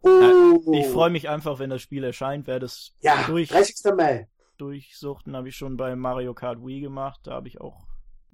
[0.00, 3.94] Oh, Ich freue mich einfach, wenn das Spiel erscheint, werde es Ja, durch, 30.
[3.96, 4.28] Mai.
[4.56, 7.20] durchsuchten, habe ich schon bei Mario Kart Wii gemacht.
[7.24, 7.86] Da habe ich auch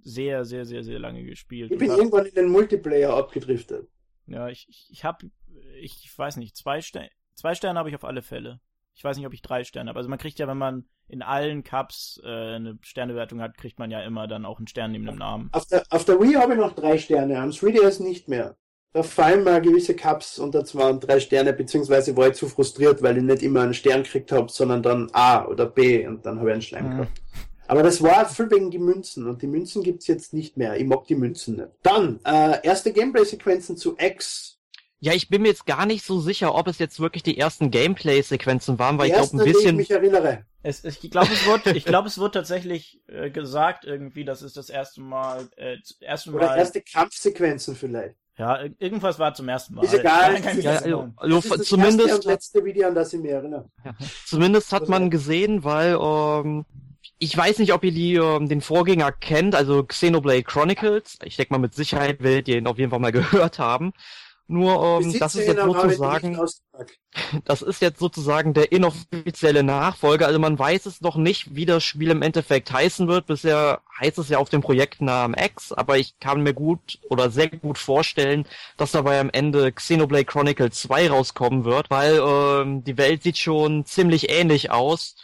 [0.03, 1.71] sehr, sehr, sehr, sehr lange gespielt.
[1.73, 3.89] Ich bin hab- irgendwann in den Multiplayer abgedriftet.
[4.27, 5.31] Ja, ich, ich, ich habe,
[5.81, 8.61] ich weiß nicht, zwei Sterne, zwei Sterne habe ich auf alle Fälle.
[8.95, 9.99] Ich weiß nicht, ob ich drei Sterne habe.
[9.99, 13.91] Also man kriegt ja, wenn man in allen Cups äh, eine Sternewertung hat, kriegt man
[13.91, 15.49] ja immer dann auch einen Stern neben dem Namen.
[15.53, 18.57] Auf der, auf der Wii habe ich noch drei Sterne, am 3DS nicht mehr.
[18.93, 23.03] Da fallen mir gewisse Cups unter zwei und drei Sterne, beziehungsweise war ich zu frustriert,
[23.03, 26.39] weil ich nicht immer einen Stern gekriegt habe, sondern dann A oder B und dann
[26.39, 26.91] habe ich einen Schleim Mhm.
[26.99, 27.23] gehabt.
[27.67, 30.77] Aber das war viel wegen die Münzen und die Münzen gibt's jetzt nicht mehr.
[30.77, 31.71] Ich mag die Münzen nicht.
[31.83, 34.61] Dann, äh, erste Gameplay-Sequenzen zu X.
[35.01, 37.71] Ja, ich bin mir jetzt gar nicht so sicher, ob es jetzt wirklich die ersten
[37.71, 39.77] Gameplay-Sequenzen waren, weil Die ich glaube ein die ich bisschen.
[39.77, 40.45] mich erinnere.
[40.63, 44.57] Es, ich glaube, es wird, ich glaube, es wird tatsächlich äh, gesagt irgendwie, das ist
[44.57, 46.57] das erste Mal, äh, das erste Oder Mal.
[46.59, 48.17] erste Kampfsequenzen vielleicht.
[48.39, 49.85] Ja, ir- irgendwas war zum ersten Mal.
[49.85, 50.41] Ist egal.
[50.41, 53.21] Kann ich Ja, also, Das ist das zumindest, erste und letzte Video, an das ich
[53.21, 53.69] mich erinnere.
[54.25, 56.65] zumindest hat man gesehen, weil ähm,
[57.19, 61.19] ich weiß nicht, ob ihr die, ähm, den Vorgänger kennt, also Xenoblade Chronicles.
[61.25, 63.93] Ich denke mal mit Sicherheit werdet ihr ihn auf jeden Fall mal gehört haben.
[64.47, 66.39] Nur ähm, das ist jetzt sozusagen,
[67.45, 70.27] das ist jetzt sozusagen der inoffizielle Nachfolger.
[70.27, 73.27] Also man weiß es noch nicht, wie das Spiel im Endeffekt heißen wird.
[73.27, 77.49] Bisher heißt es ja auf dem Projektnamen X, aber ich kann mir gut oder sehr
[77.49, 83.23] gut vorstellen, dass dabei am Ende Xenoblade Chronicles 2 rauskommen wird, weil ähm, die Welt
[83.23, 85.17] sieht schon ziemlich ähnlich aus.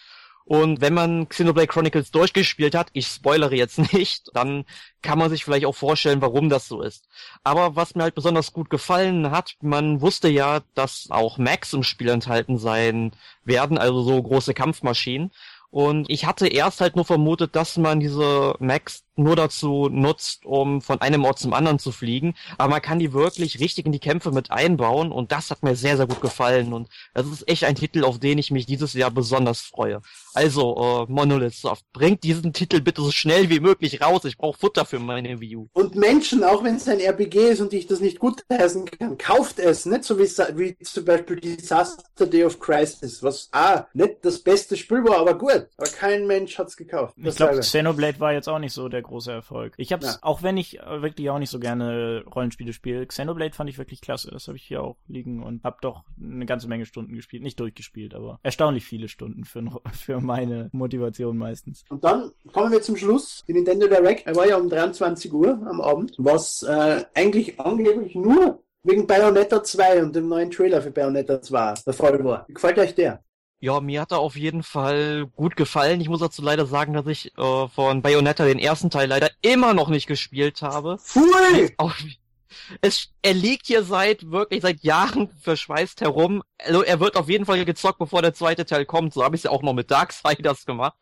[0.50, 4.64] Und wenn man Xenoblade Chronicles durchgespielt hat, ich spoilere jetzt nicht, dann
[5.00, 7.06] kann man sich vielleicht auch vorstellen, warum das so ist.
[7.44, 11.84] Aber was mir halt besonders gut gefallen hat, man wusste ja, dass auch Max im
[11.84, 13.12] Spiel enthalten sein
[13.44, 15.30] werden, also so große Kampfmaschinen.
[15.70, 20.80] Und ich hatte erst halt nur vermutet, dass man diese Max nur dazu nutzt, um
[20.80, 22.34] von einem Ort zum anderen zu fliegen.
[22.58, 25.76] Aber man kann die wirklich richtig in die Kämpfe mit einbauen und das hat mir
[25.76, 26.72] sehr, sehr gut gefallen.
[26.72, 30.00] Und das ist echt ein Titel, auf den ich mich dieses Jahr besonders freue.
[30.34, 34.24] Also, äh, Monolith Soft, bringt diesen Titel bitte so schnell wie möglich raus.
[34.24, 35.66] Ich brauche Futter für meine View.
[35.72, 39.18] Und Menschen, auch wenn es ein RPG ist und ich das nicht gut heißen kann,
[39.18, 44.18] kauft es, nicht so wie, wie zum Beispiel Disaster Day of Crisis, was ah, nicht
[44.22, 45.66] das beste Spiel war, aber gut.
[45.76, 47.14] Aber kein Mensch hat's gekauft.
[47.16, 47.60] Ich glaube.
[47.60, 49.74] Xenoblade war jetzt auch nicht so der große Erfolg.
[49.76, 50.18] Ich hab's, Ja.
[50.22, 54.00] auch wenn ich äh, wirklich auch nicht so gerne Rollenspiele spiele, Xenoblade fand ich wirklich
[54.00, 54.30] klasse.
[54.30, 57.42] Das habe ich hier auch liegen und hab doch eine ganze Menge Stunden gespielt.
[57.42, 61.84] Nicht durchgespielt, aber erstaunlich viele Stunden für, für meine Motivation meistens.
[61.90, 63.44] Und dann kommen wir zum Schluss.
[63.46, 68.14] Die Nintendo Direct, er war ja um 23 Uhr am Abend, was äh, eigentlich angeblich
[68.14, 72.44] nur wegen Bayonetta 2 und dem neuen Trailer für Bayonetta 2 der Fall war.
[72.48, 73.22] Wie gefällt euch der?
[73.62, 76.00] Ja, mir hat er auf jeden Fall gut gefallen.
[76.00, 79.74] Ich muss dazu leider sagen, dass ich äh, von Bayonetta den ersten Teil leider immer
[79.74, 80.96] noch nicht gespielt habe.
[80.98, 81.70] Pfui!
[81.76, 81.94] Auch,
[82.80, 86.42] es, er liegt hier seit wirklich seit Jahren verschweißt herum.
[86.56, 89.12] Also er wird auf jeden Fall gezockt, bevor der zweite Teil kommt.
[89.12, 90.96] So habe ich es ja auch noch mit Darksiders gemacht.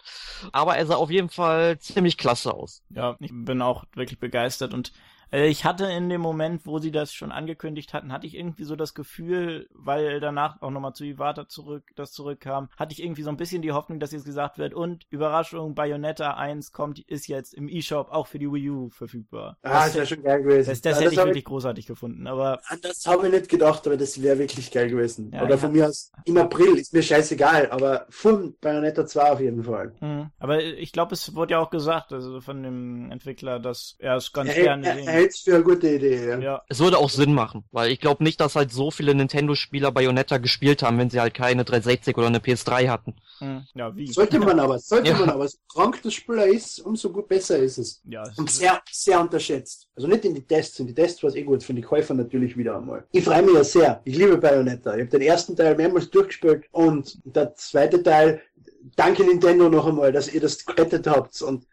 [0.50, 2.82] Aber er sah auf jeden Fall ziemlich klasse aus.
[2.90, 4.92] Ja, ich bin auch wirklich begeistert und
[5.30, 8.76] ich hatte in dem Moment, wo sie das schon angekündigt hatten, hatte ich irgendwie so
[8.76, 13.30] das Gefühl, weil danach auch nochmal zu Iwata zurück, das zurückkam, hatte ich irgendwie so
[13.30, 17.54] ein bisschen die Hoffnung, dass jetzt gesagt wird, und Überraschung, Bayonetta 1 kommt, ist jetzt
[17.54, 19.58] im eShop auch für die Wii U verfügbar.
[19.62, 20.70] Ah, das wäre schon geil gewesen.
[20.70, 22.60] Das, das ja, hätte ich wirklich ich, großartig gefunden, aber.
[22.82, 25.30] Das habe ich nicht gedacht, aber das wäre wirklich geil gewesen.
[25.32, 25.56] Ja, Oder ja.
[25.58, 29.94] von mir aus im April, ist mir scheißegal, aber von Bayonetta 2 auf jeden Fall.
[30.00, 30.30] Mhm.
[30.38, 34.32] Aber ich glaube, es wurde ja auch gesagt, also von dem Entwickler, dass er es
[34.32, 36.38] ganz ja, gerne er, er, hält's für eine gute Idee, ja.
[36.38, 36.62] ja.
[36.68, 40.38] Es würde auch Sinn machen, weil ich glaube nicht, dass halt so viele Nintendo-Spieler Bayonetta
[40.38, 43.14] gespielt haben, wenn sie halt keine 360 oder eine PS3 hatten.
[43.38, 43.64] Hm.
[43.74, 44.07] Ja, wie?
[44.07, 45.18] Sollte man aber, sollte ja.
[45.18, 45.48] man aber.
[45.48, 48.02] So krank das Spieler ist, umso gut besser ist es.
[48.04, 49.88] Ja, es Und sehr, sehr unterschätzt.
[49.96, 52.14] Also nicht in die Tests, in die Tests war es eh gut, für die Käufer
[52.14, 53.04] natürlich wieder einmal.
[53.12, 54.00] Ich freue mich ja sehr.
[54.04, 54.94] Ich liebe Bayonetta.
[54.94, 58.40] Ich habe den ersten Teil mehrmals durchgespielt und der zweite Teil,
[58.96, 61.66] danke Nintendo noch einmal, dass ihr das gerettet habt und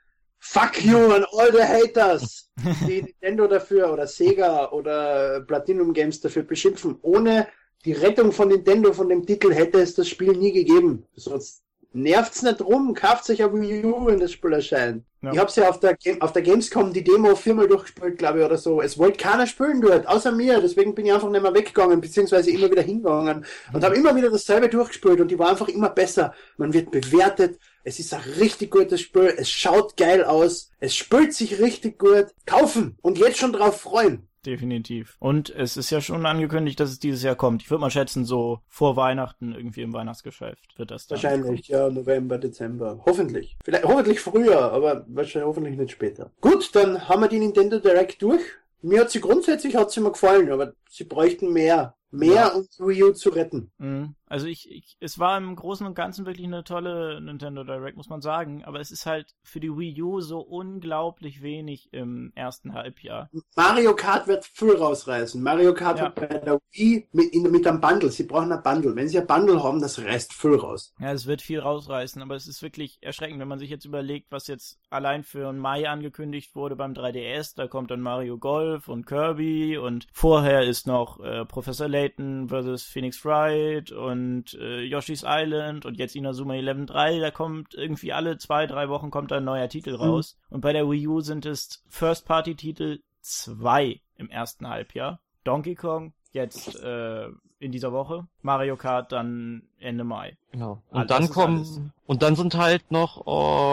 [0.48, 2.50] Fuck you an all the haters,
[2.88, 6.98] die Nintendo dafür oder Sega oder Platinum Games dafür beschimpfen.
[7.02, 7.48] Ohne
[7.84, 11.06] die Rettung von Nintendo von dem Titel hätte es das Spiel nie gegeben.
[11.16, 11.65] Sonst
[11.96, 15.04] nervt's nicht rum, kauft sich auf Wii U, wenn das Spiel erscheint.
[15.22, 15.32] Ja.
[15.32, 18.58] Ich hab's ja auf der, auf der Gamescom die Demo viermal durchgespielt, glaube ich, oder
[18.58, 18.82] so.
[18.82, 20.62] Es wollte keiner spielen dort, außer mir.
[20.62, 23.46] Deswegen bin ich einfach nicht mehr weggegangen, beziehungsweise immer wieder hingegangen.
[23.74, 23.86] Und mhm.
[23.86, 26.34] habe immer wieder dasselbe durchgespielt und die war einfach immer besser.
[26.58, 27.60] Man wird bewertet.
[27.84, 29.34] Es ist ein richtig gutes Spiel.
[29.38, 30.72] Es schaut geil aus.
[30.80, 32.28] Es spielt sich richtig gut.
[32.46, 35.16] Kaufen und jetzt schon drauf freuen definitiv.
[35.20, 37.62] Und es ist ja schon angekündigt, dass es dieses Jahr kommt.
[37.62, 41.22] Ich würde mal schätzen, so vor Weihnachten irgendwie im Weihnachtsgeschäft wird das dann.
[41.22, 43.02] Wahrscheinlich, ja, November, Dezember.
[43.06, 43.58] Hoffentlich.
[43.64, 46.32] Vielleicht, hoffentlich früher, aber wahrscheinlich hoffentlich nicht später.
[46.42, 48.42] Gut, dann haben wir die Nintendo Direct durch.
[48.82, 51.96] Mir hat sie grundsätzlich hat sie mir gefallen, aber sie bräuchten mehr.
[52.12, 52.48] Mehr, ja.
[52.50, 53.72] um Wii U zu retten.
[53.78, 54.16] Mhm.
[54.28, 58.10] Also ich, ich, es war im Großen und Ganzen wirklich eine tolle Nintendo Direct, muss
[58.10, 58.64] man sagen.
[58.64, 63.30] Aber es ist halt für die Wii U so unglaublich wenig im ersten Halbjahr.
[63.56, 65.42] Mario Kart wird viel rausreißen.
[65.42, 66.06] Mario Kart ja.
[66.06, 68.10] wird bei der Wii mit, in, mit einem Bundle.
[68.10, 68.96] Sie brauchen ein Bundle.
[68.96, 70.94] Wenn sie ein Bundle haben, das reißt viel raus.
[71.00, 74.32] Ja, es wird viel rausreißen, aber es ist wirklich erschreckend, wenn man sich jetzt überlegt,
[74.32, 77.56] was jetzt allein für einen Mai angekündigt wurde beim 3DS.
[77.56, 82.84] Da kommt dann Mario Golf und Kirby und vorher ist noch äh, Professor Layton vs.
[82.84, 88.38] Phoenix Wright und und äh, Yoshi's Island und jetzt Inazuma 11.3, da kommt irgendwie alle
[88.38, 90.02] zwei, drei Wochen kommt ein neuer Titel mhm.
[90.02, 90.38] raus.
[90.50, 90.56] Mhm.
[90.56, 95.20] Und bei der Wii U sind es First-Party-Titel zwei im ersten Halbjahr.
[95.44, 97.28] Donkey Kong jetzt äh,
[97.60, 100.38] in dieser Woche, Mario Kart dann Ende Mai.
[100.52, 100.82] Genau.
[100.90, 103.26] Und alles, dann kommen und dann sind halt noch,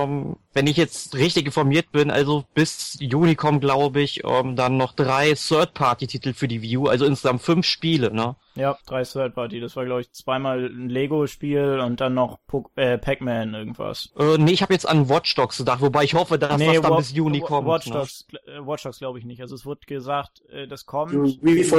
[0.05, 4.79] ähm, wenn ich jetzt richtig informiert bin, also bis Juni kommen, glaube ich, ähm, dann
[4.79, 8.37] noch drei Third-Party-Titel für die Wii U, also insgesamt fünf Spiele, ne?
[8.55, 9.61] Ja, drei Third-Party.
[9.61, 12.38] Das war, glaube ich, zweimal ein Lego-Spiel und dann noch
[12.77, 14.12] äh, Pac-Man irgendwas.
[14.19, 16.83] Äh, nee, ich habe jetzt an Watch Dogs gedacht, wobei ich hoffe, dass nee, das
[16.83, 17.69] dann bis Juni kommt.
[17.69, 17.95] Watch ne?
[17.95, 18.67] Dogs, ne?
[18.67, 19.43] Watch Dogs glaube ich nicht.
[19.43, 21.71] Also es wurde gesagt, äh, das kommt, Wii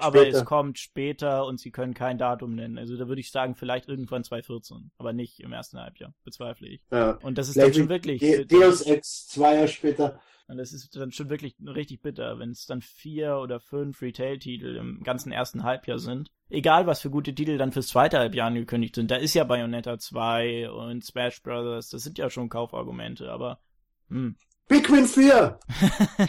[0.00, 0.38] aber später.
[0.38, 2.78] es kommt später und sie können kein Datum nennen.
[2.78, 6.14] Also da würde ich sagen, vielleicht irgendwann 2014, aber nicht im ersten Halbjahr.
[6.24, 6.82] Bezweifle ich.
[6.90, 7.12] Ja.
[7.22, 8.20] Und das ist dann schon wirklich.
[8.48, 10.20] Deus Ex zwei Jahre später.
[10.48, 14.76] Und das ist dann schon wirklich richtig bitter, wenn es dann vier oder fünf Retail-Titel
[14.76, 16.30] im ganzen ersten Halbjahr sind.
[16.50, 19.10] Egal, was für gute Titel dann fürs zweite Halbjahr angekündigt sind.
[19.10, 23.60] Da ist ja Bayonetta 2 und Smash Brothers, das sind ja schon Kaufargumente, aber
[24.08, 24.36] hm.
[24.68, 25.58] Pikmin 4!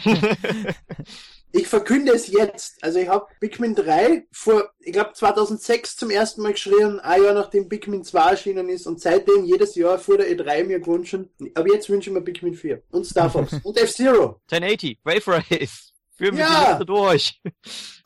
[1.56, 2.82] Ich verkünde es jetzt.
[2.82, 7.32] Also ich habe Pikmin 3 vor, ich glaube 2006 zum ersten Mal geschrien, ein Jahr
[7.32, 11.16] nachdem Pikmin 2 erschienen ist und seitdem jedes Jahr vor der E3 mir gewünscht.
[11.54, 14.40] Aber jetzt wünsche ich mir Pikmin 4 und Star Fox und F-Zero.
[14.50, 15.92] 1080, Wave Race.
[16.16, 16.76] Führen wir ja.
[16.76, 17.40] die durch.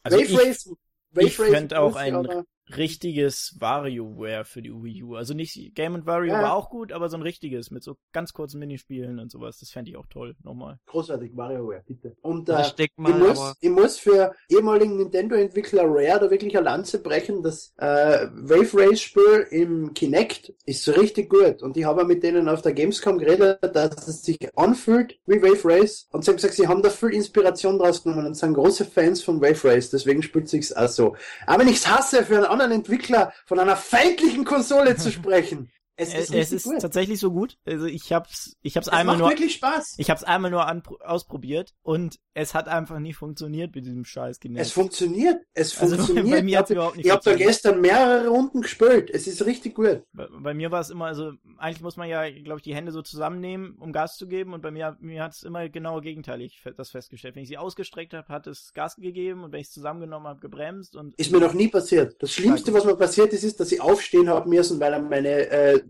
[0.02, 0.70] Also Wave ich, Race.
[1.12, 2.44] Wave ich Race auch ein
[2.76, 5.14] richtiges WarioWare für die Wii U.
[5.14, 6.42] Also nicht Game Wario ja.
[6.42, 9.59] war auch gut, aber so ein richtiges mit so ganz kurzen Minispielen und sowas.
[9.59, 10.37] Das fände ich auch toll.
[10.42, 10.78] Nochmal.
[10.87, 12.16] Großartig, WarioWare, bitte.
[12.20, 16.64] Und äh, ich, mal, ich, muss, ich muss für ehemaligen Nintendo-Entwickler Rare da wirklich eine
[16.64, 17.42] Lanze brechen.
[17.42, 21.62] Das äh, Wave Race Spiel im Kinect ist so richtig gut.
[21.62, 25.64] Und ich habe mit denen auf der Gamescom geredet, dass es sich anfühlt wie Wave
[25.64, 26.09] Race.
[26.11, 29.22] Und sie haben gesagt, sie haben da viel Inspiration draus genommen und sind große Fans
[29.22, 29.90] von Wave Race.
[29.90, 31.16] Deswegen spielt sich's auch so.
[31.46, 35.70] Aber wenn ich's hasse für einen anderen Entwickler von einer feindlichen Konsole zu sprechen.
[35.98, 37.58] Es Es, ist es ist tatsächlich so gut.
[37.66, 39.96] Also ich hab's, ich hab's Es einmal macht nur, wirklich Spaß.
[39.98, 44.38] ich hab's einmal nur an, ausprobiert und es hat einfach nie funktioniert mit diesem scheiß
[44.38, 44.64] Kinect.
[44.64, 45.42] Es funktioniert.
[45.54, 46.30] Es Also funktioniert.
[46.30, 49.11] bei mir hat's überhaupt nicht ich habe da gestern mehrere Runden gespielt.
[49.11, 50.04] Es ist richtig gut.
[50.12, 52.92] Bei, bei mir war es immer, also eigentlich muss man ja, glaube ich, die Hände
[52.92, 54.52] so zusammennehmen, um Gas zu geben.
[54.52, 57.34] Und bei mir, mir hat es immer genau gegenteilig das festgestellt.
[57.34, 60.38] Wenn ich sie ausgestreckt habe, hat es Gas gegeben und wenn ich es zusammengenommen habe,
[60.38, 62.22] gebremst und Ist mir noch nie passiert.
[62.22, 65.28] Das Schlimmste, was mir passiert ist, ist, dass ich aufstehen habe müssen, weil er meine,
[65.50, 65.80] äh,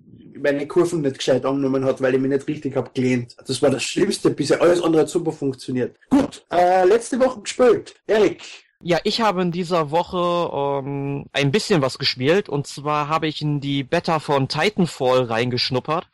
[0.40, 3.36] meine Kurven nicht gescheit angenommen hat, weil ich mich nicht richtig hab gelehnt.
[3.46, 4.60] Das war das Schlimmste bisher.
[4.60, 5.96] Alles andere hat super funktioniert.
[6.10, 7.94] Gut, äh, letzte Woche gespielt.
[8.06, 8.42] Erik,
[8.82, 13.42] Ja, ich habe in dieser Woche ähm, ein bisschen was gespielt und zwar habe ich
[13.42, 16.08] in die Beta von Titanfall reingeschnuppert.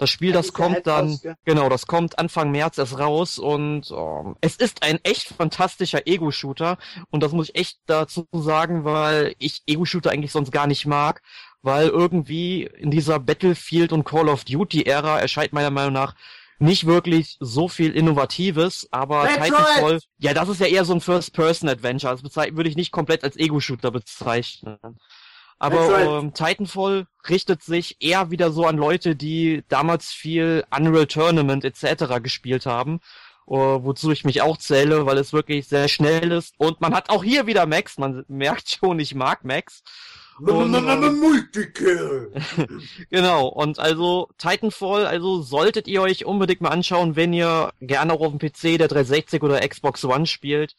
[0.00, 3.90] Das Spiel, Ja, das kommt halt dann, genau, das kommt Anfang März erst raus und
[3.90, 6.78] ähm, es ist ein echt fantastischer Ego-Shooter
[7.10, 11.20] und das muss ich echt dazu sagen, weil ich Ego-Shooter eigentlich sonst gar nicht mag,
[11.62, 16.14] weil irgendwie in dieser Battlefield und Call of Duty-Ära erscheint meiner Meinung nach
[16.60, 20.08] nicht wirklich so viel Innovatives, aber That's Titanfall, right.
[20.18, 22.16] ja, das ist ja eher so ein First-Person-Adventure.
[22.22, 24.78] Das würde ich nicht komplett als Ego-Shooter bezeichnen.
[25.58, 26.22] Aber right.
[26.22, 32.22] ähm, Titanfall richtet sich eher wieder so an Leute, die damals viel Unreal Tournament etc.
[32.22, 33.00] gespielt haben,
[33.46, 36.54] äh, wozu ich mich auch zähle, weil es wirklich sehr schnell ist.
[36.58, 39.82] Und man hat auch hier wieder Max, man merkt schon, ich mag Max.
[40.40, 42.32] Und, ähm, Multikill.
[43.10, 48.20] Genau, und also Titanfall, also solltet ihr euch unbedingt mal anschauen, wenn ihr gerne auch
[48.20, 50.74] auf dem PC der 360 oder Xbox One spielt.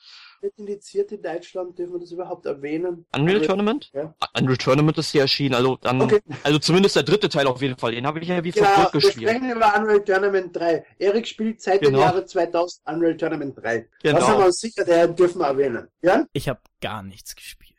[0.58, 3.06] Indiziert in Deutschland, dürfen wir das überhaupt erwähnen?
[3.16, 3.92] Unreal Aber- Tournament?
[3.94, 4.16] Ja.
[4.36, 6.20] Unreal Tournament ist hier erschienen, also dann, Okay.
[6.42, 8.94] also zumindest der dritte Teil auf jeden Fall, den habe ich ja wie Genau, verrückt
[8.96, 9.30] wir gespielt.
[9.30, 10.84] sprechen über Unreal Tournament 3.
[10.98, 12.00] Erik spielt seit dem Genau.
[12.00, 13.88] Jahre 2000 Unreal Tournament 3.
[14.02, 14.18] Genau.
[14.18, 15.88] Was haben wir uns sicher, der dürfen wir erwähnen.
[16.02, 16.26] Ja?
[16.34, 17.71] ich habe gar nichts gespielt.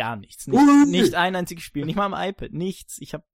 [0.00, 0.46] Gar nichts.
[0.46, 1.84] Nicht, nicht ein einziges Spiel.
[1.84, 2.54] Nicht mal am iPad.
[2.54, 2.96] Nichts.
[3.00, 3.24] Ich habe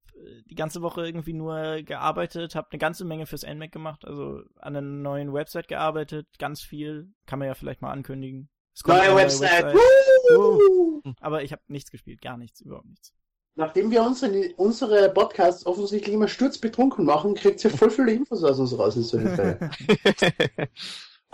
[0.51, 4.75] die ganze Woche irgendwie nur gearbeitet, habe eine ganze Menge fürs NMAC gemacht, also an
[4.75, 7.13] einer neuen Website gearbeitet, ganz viel.
[7.25, 8.49] Kann man ja vielleicht mal ankündigen.
[8.75, 9.75] Es kommt Neue Website.
[9.75, 11.03] Woo!
[11.21, 13.13] Aber ich habe nichts gespielt, gar nichts, überhaupt nichts.
[13.55, 18.59] Nachdem wir unsere, unsere Podcasts offensichtlich immer sturzbetrunken machen, kriegt ihr voll viele Infos aus
[18.59, 19.71] uns raus in solchen Fällen.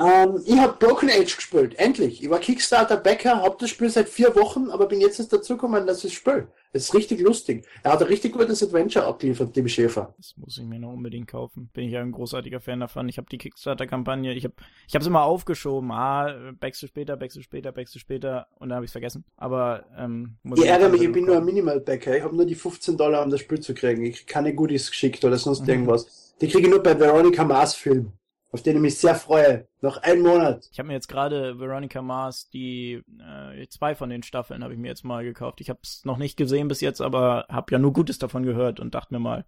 [0.03, 2.23] ähm, ich habe Broken Age gespielt, endlich.
[2.23, 6.03] Ich war Kickstarter-Bäcker, hab das Spiel seit vier Wochen, aber bin jetzt erst dazugekommen, dass
[6.05, 6.49] ich spiele.
[6.75, 7.67] Es ist richtig lustig.
[7.83, 10.15] Er hat ein richtig gutes Adventure abgeliefert, dem Schäfer.
[10.17, 11.69] Das muss ich mir noch unbedingt kaufen.
[11.75, 13.09] Bin ich ja ein großartiger Fan davon.
[13.11, 14.55] Ich habe die Kickstarter-Kampagne, ich habe
[14.89, 15.91] ich habe immer aufgeschoben.
[15.93, 19.25] Ah, backst du später, backst du später, backst du später und dann habe ich vergessen.
[19.37, 21.55] Aber ähm, muss Ich ich ärgere mich, ich bin nur ein kaufen.
[21.55, 22.17] Minimal-Bäcker.
[22.17, 24.05] Ich habe nur die 15 Dollar, um das Spiel zu kriegen.
[24.07, 25.69] Ich krieg keine Goodies geschickt oder sonst Mhm.
[25.69, 26.35] irgendwas.
[26.41, 28.13] Die kriege ich nur bei Veronica Mars Film,
[28.53, 29.67] auf den ich mich sehr freue.
[29.81, 30.69] Noch einen Monat.
[30.71, 34.79] Ich habe mir jetzt gerade Veronica Mars, die äh, zwei von den Staffeln habe ich
[34.79, 35.61] mir jetzt mal gekauft.
[35.61, 38.79] Ich habe es noch nicht gesehen bis jetzt, aber habe ja nur Gutes davon gehört
[38.79, 39.45] und dachte mir mal,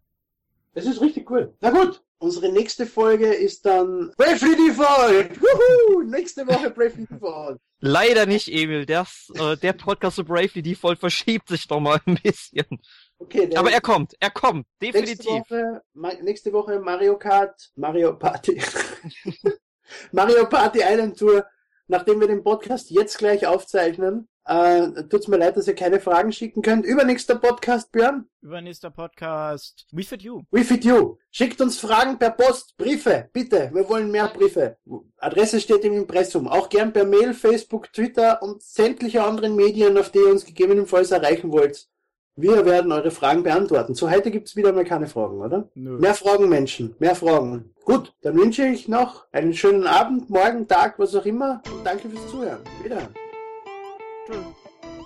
[0.75, 1.55] Das ist richtig cool.
[1.61, 5.41] Na gut, unsere nächste Folge ist dann Bravely Default.
[5.41, 6.03] Wuhu!
[6.05, 7.61] Nächste Woche Bravely Default.
[7.81, 8.87] Leider nicht, Emil.
[8.87, 12.81] Das, äh, der Podcast zu Bravely Default verschiebt sich doch mal ein bisschen.
[13.25, 15.29] Okay, Aber er kommt, er kommt, nächste definitiv.
[15.51, 18.61] Woche, Ma nächste Woche Mario Kart, Mario Party.
[20.13, 21.45] Mario Party Island Tour.
[21.87, 26.33] Nachdem wir den Podcast jetzt gleich aufzeichnen, äh, tut's mir leid, dass ihr keine Fragen
[26.33, 26.87] schicken könnt.
[26.87, 28.27] Übernächster Podcast, Björn.
[28.41, 30.43] übernächster Podcast, We Fit You.
[30.51, 31.19] We Fit You.
[31.31, 33.71] Schickt uns Fragen per Post, Briefe, bitte.
[33.75, 34.79] Wir wollen mehr Briefe.
[35.19, 36.49] Adresse steht im Impressum.
[36.49, 41.11] Auch gern per Mail, Facebook, Twitter und sämtliche anderen Medien, auf die ihr uns gegebenenfalls
[41.11, 41.87] erreichen wollt.
[42.37, 43.95] Wir werden eure Fragen beantworten.
[43.95, 45.69] Zu heute gibt's wieder mal keine Fragen, oder?
[45.75, 45.99] Nö.
[45.99, 46.97] Mehr Fragen, Menschen.
[46.99, 47.73] Mehr Fragen.
[47.85, 51.63] Gut, dann wünsche ich noch einen schönen Abend, morgen, Tag, was auch immer.
[51.73, 52.61] Und danke fürs Zuhören.
[52.83, 53.09] Wieder.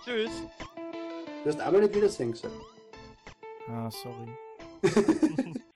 [0.04, 0.30] Tschüss.
[1.44, 2.54] Du hast aber nicht Wiedersehen gesagt.
[3.68, 5.54] Ah, sorry.